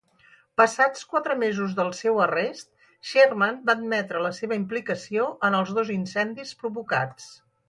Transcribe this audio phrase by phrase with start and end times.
[0.59, 2.71] Passats quatre mesos del seu arrest,
[3.11, 7.31] Sherman va admetre la seva implicació en els dos incendis provocats.